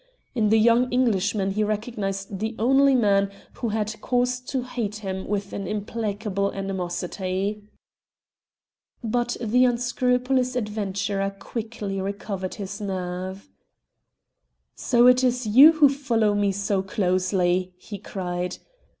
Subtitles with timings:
[0.33, 5.27] In the young Englishman he recognized the only man who had cause to hate him
[5.27, 7.61] with an implacable animosity.
[9.03, 13.47] But the unscrupulous adventurer quickly recovered his nerve.
[14.73, 18.57] "So it is you who follow me so closely," he cried.